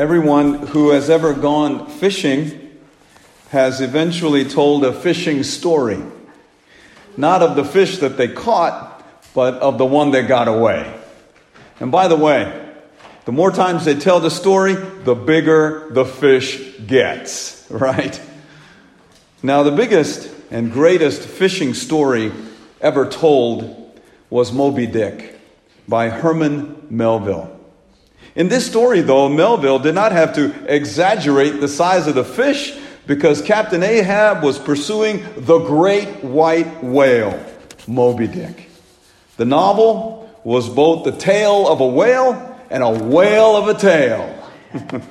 Everyone 0.00 0.54
who 0.54 0.92
has 0.92 1.10
ever 1.10 1.34
gone 1.34 1.86
fishing 1.86 2.70
has 3.50 3.82
eventually 3.82 4.46
told 4.46 4.82
a 4.82 4.94
fishing 4.94 5.42
story. 5.42 6.02
Not 7.18 7.42
of 7.42 7.54
the 7.54 7.66
fish 7.66 7.98
that 7.98 8.16
they 8.16 8.28
caught, 8.28 9.04
but 9.34 9.56
of 9.56 9.76
the 9.76 9.84
one 9.84 10.12
that 10.12 10.26
got 10.26 10.48
away. 10.48 10.90
And 11.80 11.92
by 11.92 12.08
the 12.08 12.16
way, 12.16 12.72
the 13.26 13.32
more 13.32 13.50
times 13.50 13.84
they 13.84 13.94
tell 13.94 14.20
the 14.20 14.30
story, 14.30 14.72
the 14.72 15.14
bigger 15.14 15.90
the 15.90 16.06
fish 16.06 16.78
gets, 16.78 17.66
right? 17.70 18.18
Now, 19.42 19.64
the 19.64 19.70
biggest 19.70 20.34
and 20.50 20.72
greatest 20.72 21.20
fishing 21.20 21.74
story 21.74 22.32
ever 22.80 23.04
told 23.04 24.00
was 24.30 24.50
Moby 24.50 24.86
Dick 24.86 25.38
by 25.86 26.08
Herman 26.08 26.86
Melville. 26.88 27.59
In 28.34 28.48
this 28.48 28.66
story, 28.66 29.00
though, 29.00 29.28
Melville 29.28 29.80
did 29.80 29.94
not 29.94 30.12
have 30.12 30.34
to 30.34 30.54
exaggerate 30.72 31.60
the 31.60 31.68
size 31.68 32.06
of 32.06 32.14
the 32.14 32.24
fish 32.24 32.78
because 33.06 33.42
Captain 33.42 33.82
Ahab 33.82 34.42
was 34.42 34.58
pursuing 34.58 35.24
the 35.36 35.58
great 35.58 36.22
white 36.22 36.82
whale, 36.82 37.44
Moby 37.88 38.28
Dick. 38.28 38.68
The 39.36 39.44
novel 39.44 40.30
was 40.44 40.68
both 40.68 41.04
the 41.04 41.12
tale 41.12 41.66
of 41.68 41.80
a 41.80 41.86
whale 41.86 42.60
and 42.70 42.82
a 42.82 42.90
whale 42.90 43.56
of 43.56 43.68
a 43.68 43.74
tale. 43.74 44.36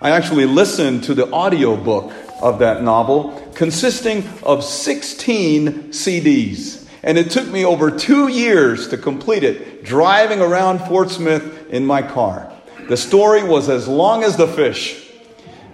I 0.00 0.10
actually 0.10 0.46
listened 0.46 1.04
to 1.04 1.14
the 1.14 1.30
audiobook 1.30 2.12
of 2.40 2.60
that 2.60 2.82
novel, 2.82 3.50
consisting 3.54 4.26
of 4.42 4.64
16 4.64 5.90
CDs. 5.90 6.79
And 7.02 7.16
it 7.16 7.30
took 7.30 7.48
me 7.48 7.64
over 7.64 7.90
two 7.90 8.28
years 8.28 8.88
to 8.88 8.98
complete 8.98 9.42
it, 9.42 9.84
driving 9.84 10.40
around 10.40 10.80
Fort 10.80 11.10
Smith 11.10 11.70
in 11.70 11.86
my 11.86 12.02
car. 12.02 12.52
The 12.88 12.96
story 12.96 13.42
was 13.42 13.68
as 13.68 13.88
long 13.88 14.22
as 14.22 14.36
the 14.36 14.48
fish. 14.48 15.10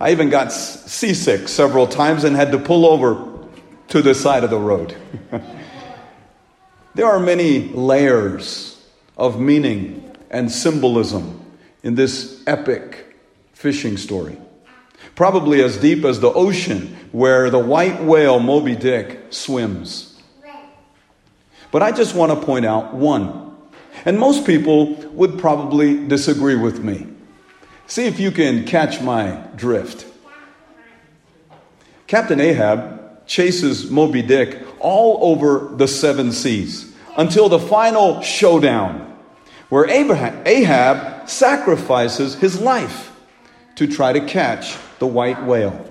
I 0.00 0.10
even 0.10 0.30
got 0.30 0.52
seasick 0.52 1.46
several 1.46 1.86
times 1.86 2.24
and 2.24 2.34
had 2.34 2.50
to 2.52 2.58
pull 2.58 2.86
over 2.86 3.46
to 3.88 4.02
the 4.02 4.14
side 4.14 4.42
of 4.42 4.50
the 4.50 4.58
road. 4.58 4.96
there 6.94 7.06
are 7.06 7.20
many 7.20 7.68
layers 7.68 8.84
of 9.16 9.38
meaning 9.38 10.16
and 10.30 10.50
symbolism 10.50 11.40
in 11.82 11.94
this 11.94 12.42
epic 12.46 13.14
fishing 13.52 13.96
story. 13.96 14.38
Probably 15.14 15.62
as 15.62 15.76
deep 15.76 16.04
as 16.04 16.20
the 16.20 16.32
ocean 16.32 16.96
where 17.12 17.50
the 17.50 17.58
white 17.58 18.02
whale 18.02 18.40
Moby 18.40 18.74
Dick 18.74 19.26
swims. 19.30 20.11
But 21.72 21.82
I 21.82 21.90
just 21.90 22.14
want 22.14 22.30
to 22.38 22.46
point 22.46 22.64
out 22.64 22.94
one. 22.94 23.56
And 24.04 24.20
most 24.20 24.46
people 24.46 24.94
would 25.12 25.38
probably 25.38 26.06
disagree 26.06 26.54
with 26.54 26.84
me. 26.84 27.08
See 27.86 28.06
if 28.06 28.20
you 28.20 28.30
can 28.30 28.64
catch 28.64 29.00
my 29.00 29.32
drift. 29.56 30.06
Captain 32.06 32.40
Ahab 32.40 33.26
chases 33.26 33.90
Moby 33.90 34.22
Dick 34.22 34.62
all 34.80 35.32
over 35.32 35.74
the 35.76 35.88
seven 35.88 36.30
seas 36.30 36.94
until 37.16 37.48
the 37.48 37.58
final 37.58 38.20
showdown, 38.20 39.16
where 39.68 39.88
Abraham, 39.88 40.42
Ahab 40.44 41.28
sacrifices 41.28 42.34
his 42.34 42.60
life 42.60 43.12
to 43.76 43.86
try 43.86 44.12
to 44.12 44.20
catch 44.26 44.76
the 44.98 45.06
white 45.06 45.42
whale. 45.44 45.90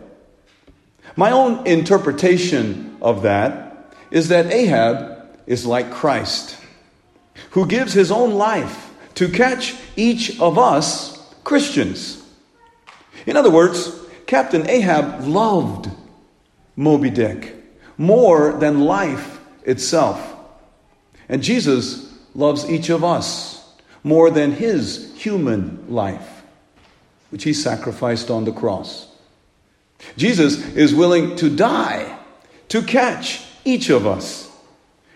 My 1.15 1.31
own 1.31 1.65
interpretation 1.65 2.97
of 3.01 3.23
that 3.23 3.95
is 4.11 4.27
that 4.27 4.51
Ahab 4.51 5.10
is 5.45 5.65
like 5.65 5.91
Christ, 5.91 6.57
who 7.51 7.65
gives 7.65 7.93
his 7.93 8.11
own 8.11 8.33
life 8.33 8.91
to 9.15 9.29
catch 9.29 9.75
each 9.95 10.39
of 10.39 10.57
us 10.57 11.17
Christians. 11.43 12.23
In 13.25 13.37
other 13.37 13.51
words, 13.51 13.91
Captain 14.25 14.67
Ahab 14.69 15.27
loved 15.27 15.89
Moby 16.75 17.09
Dick 17.09 17.55
more 17.97 18.53
than 18.53 18.81
life 18.81 19.39
itself. 19.63 20.35
And 21.29 21.43
Jesus 21.43 22.11
loves 22.33 22.69
each 22.69 22.89
of 22.89 23.03
us 23.03 23.57
more 24.03 24.31
than 24.31 24.51
his 24.51 25.13
human 25.15 25.85
life, 25.89 26.43
which 27.29 27.43
he 27.43 27.53
sacrificed 27.53 28.31
on 28.31 28.45
the 28.45 28.51
cross. 28.51 29.07
Jesus 30.17 30.65
is 30.75 30.95
willing 30.95 31.35
to 31.37 31.55
die 31.55 32.17
to 32.69 32.81
catch 32.81 33.43
each 33.63 33.89
of 33.89 34.07
us. 34.07 34.50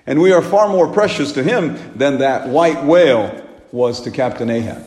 And 0.08 0.22
we 0.22 0.32
are 0.32 0.42
far 0.42 0.70
more 0.70 0.88
precious 0.88 1.32
to 1.34 1.44
him 1.44 1.80
than 1.96 2.20
that 2.20 2.48
white 2.48 2.84
whale 2.84 3.44
was 3.72 4.02
to 4.02 4.12
Captain 4.12 4.50
Ahab. 4.50 4.86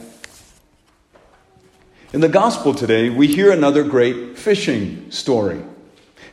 In 2.13 2.21
the 2.21 2.29
gospel 2.29 2.73
today, 2.73 3.11
we 3.11 3.27
hear 3.27 3.53
another 3.53 3.85
great 3.85 4.39
fishing 4.39 5.11
story 5.11 5.63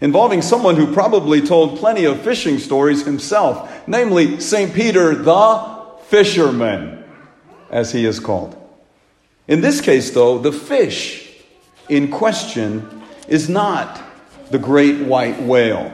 involving 0.01 0.41
someone 0.41 0.75
who 0.75 0.94
probably 0.94 1.41
told 1.41 1.79
plenty 1.79 2.06
of 2.06 2.22
fishing 2.22 2.59
stories 2.59 3.06
himself, 3.06 3.88
namely 3.88 4.40
St. 4.40 4.73
Peter 4.73 5.16
the 5.16 5.81
fisherman, 6.07 7.03
as 7.69 7.91
he 7.91 8.06
is 8.06 8.19
called. 8.19 8.56
In 9.47 9.62
this 9.62 9.81
case, 9.81 10.12
though, 10.12 10.38
the 10.38 10.52
fish 10.52 11.29
in 11.90 12.09
question 12.12 13.03
is 13.28 13.50
not 13.50 14.02
the 14.52 14.59
great 14.59 15.02
white 15.02 15.41
whale 15.41 15.91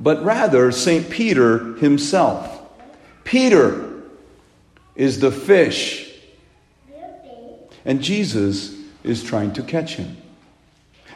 but 0.00 0.24
rather 0.24 0.72
St. 0.72 1.10
Peter 1.10 1.74
himself. 1.74 2.62
Peter 3.22 4.00
is 4.96 5.20
the 5.20 5.30
fish, 5.30 6.10
and 7.84 8.02
Jesus 8.02 8.74
is 9.04 9.22
trying 9.22 9.52
to 9.52 9.62
catch 9.62 9.96
him. 9.96 10.16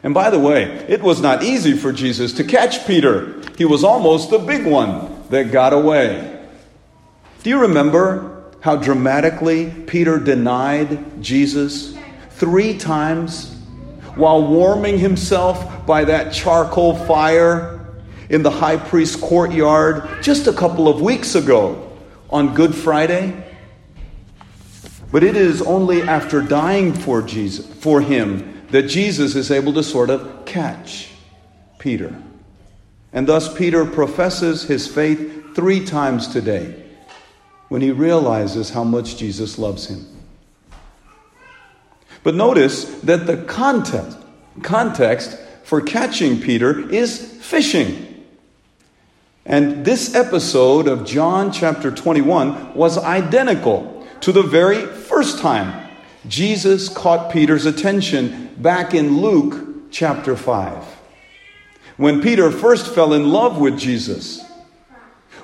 And 0.03 0.12
by 0.12 0.28
the 0.28 0.39
way, 0.39 0.65
it 0.87 1.03
was 1.03 1.23
not 1.23 1.43
easy 1.43 1.73
for 1.73 1.91
Jesus 1.91 2.34
to 2.34 2.44
catch 2.44 2.87
Peter. 2.87 3.41
He 3.56 3.65
was 3.65 3.83
almost 3.83 4.28
the 4.31 4.39
big 4.39 4.67
one 4.67 5.23
that 5.31 5.50
got 5.50 5.73
away. 5.73 6.31
Do 7.43 7.50
you 7.50 7.62
remember 7.62 8.44
how 8.61 8.77
dramatically 8.77 9.71
Peter 9.87 10.19
denied 10.19 11.23
Jesus 11.23 11.97
three 12.31 12.77
times 12.77 13.55
while 14.15 14.47
warming 14.47 14.99
himself 14.99 15.87
by 15.87 16.05
that 16.05 16.33
charcoal 16.34 16.94
fire 16.94 17.74
in 18.29 18.43
the 18.43 18.51
high 18.51 18.77
priest's 18.77 19.17
courtyard 19.17 20.23
just 20.23 20.47
a 20.47 20.53
couple 20.53 20.89
of 20.89 21.01
weeks 21.01 21.35
ago 21.35 21.93
on 22.31 22.55
Good 22.55 22.75
Friday. 22.75 23.45
But 25.12 25.23
it 25.23 25.37
is 25.37 25.62
only 25.62 26.03
after 26.03 26.43
dying 26.43 26.93
for 26.93 27.23
Jesus 27.23 27.67
for 27.67 28.01
him 28.01 28.67
that 28.71 28.85
Jesus 28.85 29.37
is 29.37 29.51
able 29.51 29.73
to 29.75 29.83
sort 29.83 30.11
of 30.11 30.45
catch 30.45 31.11
Peter. 31.79 32.17
And 33.12 33.27
thus 33.29 33.53
Peter 33.55 33.85
professes 33.85 34.65
his 34.65 34.89
faith 34.89 35.55
3 35.55 35.85
times 35.85 36.27
today 36.27 36.83
when 37.69 37.81
he 37.81 37.93
realizes 37.93 38.71
how 38.71 38.83
much 38.83 39.17
Jesus 39.17 39.59
loves 39.59 39.87
him. 39.87 40.05
But 42.25 42.35
notice 42.35 42.85
that 43.03 43.27
the 43.27 43.37
context 43.37 44.19
context 44.62 45.39
for 45.65 45.81
catching 45.81 46.41
Peter 46.41 46.89
is 46.91 47.19
fishing. 47.41 48.03
And 49.47 49.84
this 49.84 50.15
episode 50.15 50.88
of 50.88 51.05
John 51.05 51.53
chapter 51.53 51.91
21 51.91 52.75
was 52.75 52.97
identical 52.97 54.06
to 54.21 54.32
the 54.32 54.43
very 54.43 54.87
first 54.87 55.38
time 55.38 55.87
Jesus 56.27 56.88
caught 56.88 57.31
Peter's 57.31 57.66
attention 57.66 58.55
back 58.56 58.94
in 58.94 59.19
Luke 59.21 59.91
chapter 59.91 60.34
5. 60.34 60.82
When 61.99 62.22
Peter 62.22 62.50
first 62.50 62.94
fell 62.94 63.12
in 63.12 63.31
love 63.31 63.59
with 63.59 63.78
Jesus. 63.78 64.43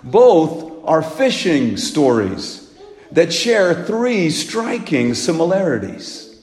Both 0.03 0.83
are 0.87 1.03
fishing 1.03 1.77
stories 1.77 2.75
that 3.13 3.35
share 3.35 3.85
three 3.85 4.31
striking 4.31 5.13
similarities. 5.13 6.43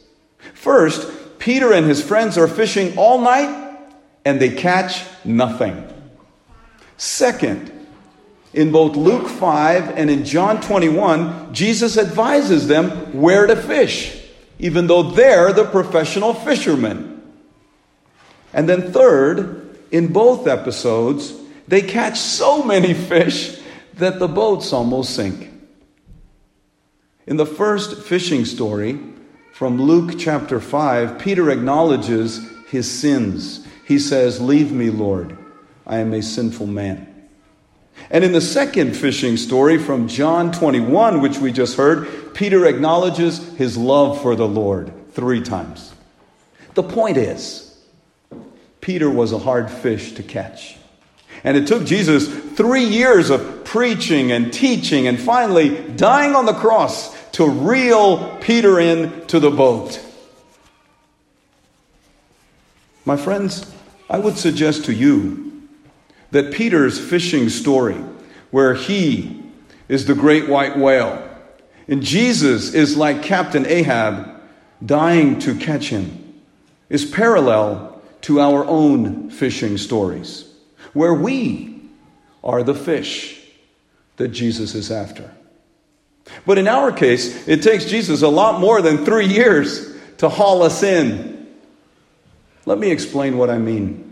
First, 0.53 1.09
Peter 1.39 1.73
and 1.73 1.87
his 1.87 2.03
friends 2.03 2.37
are 2.37 2.47
fishing 2.47 2.95
all 2.99 3.19
night 3.19 3.79
and 4.23 4.39
they 4.39 4.49
catch 4.49 5.03
nothing. 5.25 5.96
Second, 6.97 7.71
in 8.53 8.71
both 8.71 8.95
Luke 8.95 9.27
5 9.27 9.97
and 9.97 10.09
in 10.09 10.25
John 10.25 10.59
21, 10.59 11.53
Jesus 11.53 11.97
advises 11.97 12.67
them 12.67 12.89
where 13.21 13.45
to 13.45 13.55
fish, 13.55 14.19
even 14.57 14.87
though 14.87 15.03
they're 15.03 15.53
the 15.53 15.65
professional 15.65 16.33
fishermen. 16.33 17.21
And 18.53 18.67
then, 18.67 18.91
third, 18.91 19.77
in 19.91 20.11
both 20.11 20.47
episodes, 20.47 21.33
they 21.67 21.81
catch 21.81 22.17
so 22.17 22.63
many 22.63 22.93
fish 22.93 23.59
that 23.95 24.17
the 24.19 24.27
boats 24.27 24.73
almost 24.73 25.15
sink. 25.15 25.51
In 27.27 27.37
the 27.37 27.45
first 27.45 28.01
fishing 28.03 28.45
story 28.45 28.99
from 29.53 29.81
Luke 29.81 30.17
chapter 30.17 30.59
5, 30.59 31.19
Peter 31.19 31.51
acknowledges 31.51 32.49
his 32.69 32.89
sins. 32.89 33.67
He 33.85 33.99
says, 33.99 34.41
Leave 34.41 34.71
me, 34.71 34.89
Lord. 34.89 35.37
I 35.87 35.99
am 35.99 36.13
a 36.13 36.21
sinful 36.21 36.67
man. 36.67 37.07
And 38.09 38.23
in 38.23 38.33
the 38.33 38.41
second 38.41 38.95
fishing 38.95 39.37
story 39.37 39.77
from 39.77 40.09
John 40.09 40.51
21, 40.51 41.21
which 41.21 41.39
we 41.39 41.51
just 41.51 41.77
heard, 41.77 42.35
Peter 42.35 42.65
acknowledges 42.65 43.55
his 43.55 43.77
love 43.77 44.21
for 44.21 44.35
the 44.35 44.47
Lord 44.47 44.91
three 45.13 45.41
times. 45.41 45.93
The 46.73 46.83
point 46.83 47.17
is, 47.17 47.63
Peter 48.81 49.09
was 49.09 49.31
a 49.31 49.39
hard 49.39 49.71
fish 49.71 50.11
to 50.13 50.23
catch. 50.23 50.77
And 51.43 51.55
it 51.55 51.67
took 51.67 51.85
Jesus 51.85 52.27
three 52.27 52.83
years 52.83 53.29
of 53.29 53.63
preaching 53.63 54.31
and 54.31 54.51
teaching 54.51 55.07
and 55.07 55.19
finally 55.19 55.77
dying 55.93 56.35
on 56.35 56.45
the 56.45 56.53
cross 56.53 57.15
to 57.31 57.47
reel 57.47 58.37
Peter 58.41 58.79
in 58.79 59.25
to 59.27 59.39
the 59.39 59.51
boat. 59.51 60.03
My 63.05 63.15
friends, 63.15 63.71
I 64.09 64.19
would 64.19 64.37
suggest 64.37 64.85
to 64.85 64.93
you 64.93 65.46
that 66.31 66.53
Peter's 66.53 66.99
fishing 66.99 67.49
story, 67.49 67.97
where 68.51 68.73
he 68.73 69.43
is 69.87 70.05
the 70.05 70.15
great 70.15 70.47
white 70.47 70.77
whale, 70.77 71.23
and 71.87 72.03
Jesus 72.03 72.73
is 72.73 72.97
like 72.97 73.23
Captain 73.23 73.65
Ahab 73.65 74.41
dying 74.85 75.39
to 75.39 75.55
catch 75.55 75.89
him, 75.89 76.41
is 76.89 77.05
parallel 77.05 78.01
to 78.21 78.39
our 78.41 78.65
own 78.65 79.29
fishing 79.29 79.77
stories, 79.77 80.45
where 80.93 81.13
we 81.13 81.81
are 82.43 82.63
the 82.63 82.75
fish 82.75 83.41
that 84.17 84.29
Jesus 84.29 84.75
is 84.75 84.91
after. 84.91 85.31
But 86.45 86.57
in 86.57 86.67
our 86.67 86.91
case, 86.91 87.47
it 87.47 87.63
takes 87.63 87.85
Jesus 87.85 88.21
a 88.21 88.27
lot 88.27 88.59
more 88.59 88.81
than 88.81 89.05
three 89.05 89.27
years 89.27 89.95
to 90.17 90.27
haul 90.27 90.63
us 90.63 90.83
in. 90.83 91.47
Let 92.65 92.79
me 92.79 92.91
explain 92.91 93.37
what 93.37 93.49
I 93.49 93.57
mean. 93.57 94.06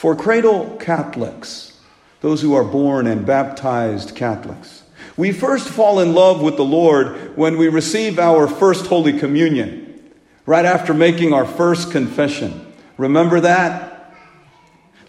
For 0.00 0.16
cradle 0.16 0.78
Catholics, 0.80 1.74
those 2.22 2.40
who 2.40 2.54
are 2.54 2.64
born 2.64 3.06
and 3.06 3.26
baptized 3.26 4.16
Catholics, 4.16 4.82
we 5.14 5.30
first 5.30 5.68
fall 5.68 6.00
in 6.00 6.14
love 6.14 6.40
with 6.40 6.56
the 6.56 6.64
Lord 6.64 7.36
when 7.36 7.58
we 7.58 7.68
receive 7.68 8.18
our 8.18 8.48
first 8.48 8.86
Holy 8.86 9.18
Communion, 9.18 10.10
right 10.46 10.64
after 10.64 10.94
making 10.94 11.34
our 11.34 11.44
first 11.44 11.90
confession. 11.90 12.72
Remember 12.96 13.40
that? 13.40 14.14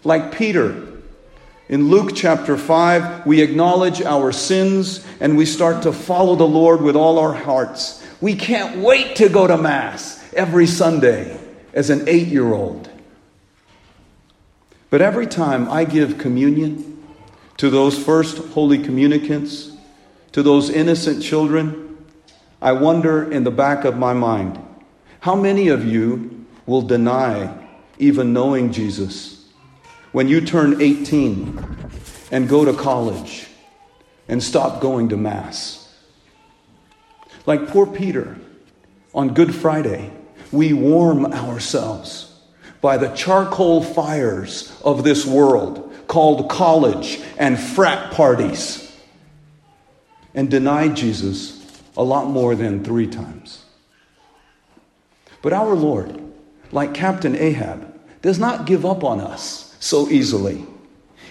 Like 0.04 0.30
Peter, 0.30 0.88
in 1.70 1.88
Luke 1.88 2.10
chapter 2.14 2.58
5, 2.58 3.24
we 3.24 3.40
acknowledge 3.40 4.02
our 4.02 4.30
sins 4.30 5.02
and 5.20 5.38
we 5.38 5.46
start 5.46 5.84
to 5.84 5.92
follow 5.94 6.36
the 6.36 6.44
Lord 6.46 6.82
with 6.82 6.96
all 6.96 7.18
our 7.18 7.32
hearts. 7.32 8.06
We 8.20 8.34
can't 8.34 8.76
wait 8.80 9.16
to 9.16 9.30
go 9.30 9.46
to 9.46 9.56
Mass 9.56 10.22
every 10.34 10.66
Sunday 10.66 11.40
as 11.72 11.88
an 11.88 12.06
eight 12.10 12.28
year 12.28 12.52
old. 12.52 12.91
But 14.92 15.00
every 15.00 15.26
time 15.26 15.70
I 15.70 15.84
give 15.84 16.18
communion 16.18 17.02
to 17.56 17.70
those 17.70 17.98
first 17.98 18.36
holy 18.52 18.76
communicants, 18.76 19.72
to 20.32 20.42
those 20.42 20.68
innocent 20.68 21.22
children, 21.22 22.04
I 22.60 22.72
wonder 22.72 23.32
in 23.32 23.44
the 23.44 23.50
back 23.50 23.86
of 23.86 23.96
my 23.96 24.12
mind 24.12 24.62
how 25.20 25.34
many 25.34 25.68
of 25.68 25.82
you 25.82 26.44
will 26.66 26.82
deny 26.82 27.66
even 27.98 28.34
knowing 28.34 28.70
Jesus 28.70 29.48
when 30.12 30.28
you 30.28 30.42
turn 30.42 30.82
18 30.82 31.88
and 32.30 32.46
go 32.46 32.66
to 32.66 32.74
college 32.74 33.46
and 34.28 34.42
stop 34.42 34.82
going 34.82 35.08
to 35.08 35.16
Mass? 35.16 35.90
Like 37.46 37.68
poor 37.68 37.86
Peter 37.86 38.36
on 39.14 39.32
Good 39.32 39.54
Friday, 39.54 40.12
we 40.52 40.74
warm 40.74 41.32
ourselves 41.32 42.31
by 42.82 42.98
the 42.98 43.08
charcoal 43.14 43.82
fires 43.82 44.76
of 44.84 45.04
this 45.04 45.24
world 45.24 45.88
called 46.08 46.50
college 46.50 47.22
and 47.38 47.58
frat 47.58 48.12
parties 48.12 48.94
and 50.34 50.50
denied 50.50 50.96
Jesus 50.96 51.82
a 51.96 52.02
lot 52.02 52.26
more 52.26 52.54
than 52.54 52.84
three 52.84 53.06
times. 53.06 53.64
But 55.42 55.52
our 55.52 55.74
Lord, 55.74 56.20
like 56.72 56.92
Captain 56.92 57.36
Ahab, 57.36 57.88
does 58.20 58.38
not 58.38 58.66
give 58.66 58.84
up 58.84 59.04
on 59.04 59.20
us 59.20 59.76
so 59.78 60.08
easily. 60.08 60.66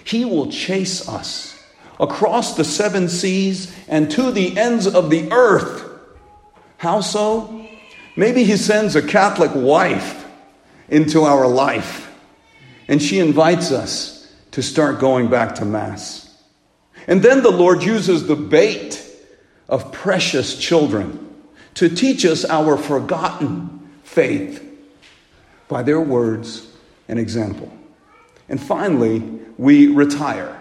He 0.04 0.24
will 0.24 0.50
chase 0.50 1.06
us 1.06 1.62
across 2.00 2.56
the 2.56 2.64
seven 2.64 3.08
seas 3.08 3.74
and 3.88 4.10
to 4.10 4.30
the 4.30 4.58
ends 4.58 4.86
of 4.86 5.10
the 5.10 5.30
earth. 5.30 5.84
How 6.78 7.02
so? 7.02 7.66
Maybe 8.16 8.44
He 8.44 8.56
sends 8.56 8.96
a 8.96 9.02
Catholic 9.06 9.52
wife 9.54 10.21
into 10.92 11.22
our 11.22 11.48
life 11.48 12.12
and 12.86 13.02
she 13.02 13.18
invites 13.18 13.72
us 13.72 14.30
to 14.50 14.62
start 14.62 15.00
going 15.00 15.28
back 15.28 15.54
to 15.54 15.64
Mass. 15.64 16.28
And 17.06 17.22
then 17.22 17.42
the 17.42 17.50
Lord 17.50 17.82
uses 17.82 18.26
the 18.26 18.36
bait 18.36 19.02
of 19.68 19.92
precious 19.92 20.58
children 20.58 21.34
to 21.74 21.88
teach 21.88 22.26
us 22.26 22.44
our 22.44 22.76
forgotten 22.76 23.90
faith 24.04 24.62
by 25.68 25.82
their 25.82 26.00
words 26.00 26.70
and 27.08 27.18
example. 27.18 27.72
And 28.50 28.62
finally, 28.62 29.20
we 29.56 29.86
retire 29.86 30.60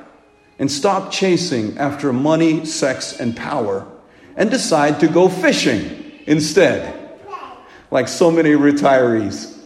and 0.57 0.71
stop 0.71 1.11
chasing 1.11 1.77
after 1.77 2.13
money, 2.13 2.65
sex, 2.65 3.19
and 3.19 3.35
power 3.35 3.85
and 4.37 4.49
decide 4.49 5.01
to 5.01 5.09
go 5.09 5.27
fishing 5.27 6.21
instead, 6.27 7.17
like 7.89 8.07
so 8.07 8.31
many 8.31 8.51
retirees. 8.51 9.60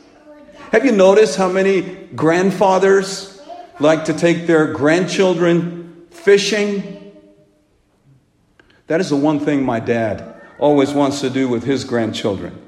Have 0.75 0.83
you 0.83 0.91
noticed 0.91 1.37
how 1.37 1.47
many 1.47 1.83
grandfathers 2.17 3.39
like 3.79 4.03
to 4.03 4.13
take 4.13 4.45
their 4.45 4.73
grandchildren 4.73 6.05
fishing. 6.09 7.13
That 8.87 8.99
is 8.99 9.09
the 9.09 9.15
one 9.15 9.39
thing 9.39 9.63
my 9.63 9.79
dad 9.79 10.35
always 10.59 10.91
wants 10.91 11.21
to 11.21 11.29
do 11.29 11.47
with 11.47 11.63
his 11.63 11.85
grandchildren. 11.85 12.61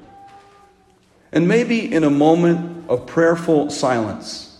And 1.32 1.46
maybe 1.46 1.92
in 1.92 2.02
a 2.02 2.08
moment 2.08 2.88
of 2.88 3.06
prayerful 3.06 3.68
silence, 3.68 4.58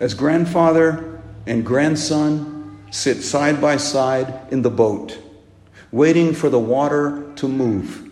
as 0.00 0.14
grandfather 0.14 1.20
and 1.46 1.66
grandson 1.66 2.82
sit 2.90 3.22
side 3.22 3.60
by 3.60 3.76
side 3.76 4.50
in 4.50 4.62
the 4.62 4.70
boat, 4.70 5.18
waiting 5.92 6.32
for 6.32 6.48
the 6.48 6.58
water 6.58 7.30
to 7.36 7.46
move 7.46 8.10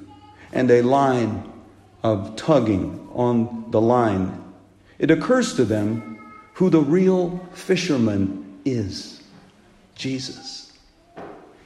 and 0.52 0.70
a 0.70 0.82
line 0.82 1.50
of 2.02 2.36
tugging 2.36 3.08
on 3.14 3.70
the 3.70 3.80
line, 3.80 4.44
it 4.98 5.10
occurs 5.10 5.54
to 5.54 5.64
them 5.64 6.32
who 6.54 6.70
the 6.70 6.80
real 6.80 7.38
fisherman 7.52 8.60
is. 8.64 9.22
Jesus. 9.94 10.72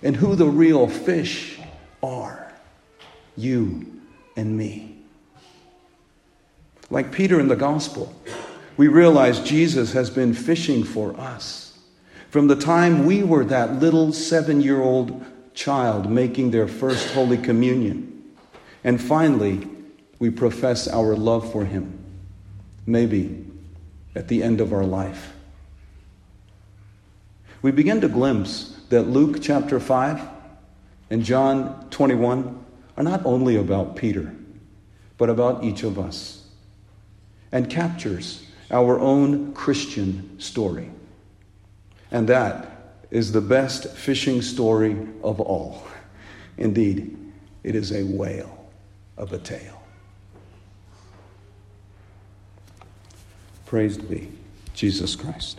And 0.03 0.17
who 0.17 0.35
the 0.35 0.47
real 0.47 0.89
fish 0.89 1.59
are 2.03 2.53
you 3.37 4.01
and 4.37 4.57
me. 4.57 4.97
Like 6.91 7.12
Peter 7.12 7.41
in 7.41 7.49
the 7.49 7.57
gospel, 7.57 8.15
we 8.77 8.89
realize 8.89 9.41
Jesus 9.41 9.93
has 9.93 10.11
been 10.11 10.35
fishing 10.35 10.85
for 10.85 11.19
us 11.19 11.73
from 12.33 12.47
the 12.47 12.57
time 12.57 13.05
we 13.05 13.23
were 13.23 13.45
that 13.45 13.79
little 13.79 14.11
seven 14.11 14.62
year 14.62 14.81
old 14.81 15.23
child 15.53 16.11
making 16.11 16.51
their 16.51 16.67
first 16.67 17.12
Holy 17.12 17.37
Communion. 17.37 18.25
And 18.85 18.99
finally, 18.99 19.69
we 20.19 20.31
profess 20.31 20.89
our 20.89 21.15
love 21.15 21.53
for 21.53 21.67
Him, 21.67 22.01
maybe 22.87 23.45
at 24.15 24.29
the 24.29 24.43
end 24.43 24.61
of 24.61 24.73
our 24.73 24.85
life 24.85 25.33
we 27.62 27.71
begin 27.71 28.01
to 28.01 28.09
glimpse 28.09 28.81
that 28.89 29.05
Luke 29.05 29.39
chapter 29.41 29.79
5 29.79 30.21
and 31.11 31.25
John 31.25 31.89
21 31.91 32.65
are 32.97 33.05
not 33.05 33.25
only 33.25 33.57
about 33.57 33.95
Peter, 33.95 34.35
but 35.17 35.31
about 35.31 35.62
each 35.62 35.85
of 35.85 35.97
us, 35.97 36.45
and 37.53 37.71
captures 37.71 38.45
our 38.73 38.99
own 38.99 39.55
Christian 39.55 40.41
story. 40.41 40.91
And 42.11 42.29
that 42.29 42.97
is 43.12 43.31
the 43.31 43.41
best 43.41 43.95
fishing 43.95 44.43
story 44.43 44.97
of 45.23 45.41
all. 45.41 45.87
Indeed, 46.59 47.17
it 47.62 47.77
is 47.77 47.93
a 47.93 48.03
whale 48.03 48.71
of 49.17 49.33
a 49.33 49.39
tale. 49.39 49.82
Praised 53.73 54.07
be 54.07 54.29
Jesus 54.75 55.17
Christ. 55.17 55.59